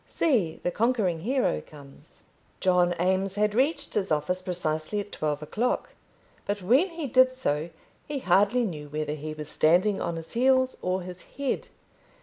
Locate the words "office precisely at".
4.11-5.11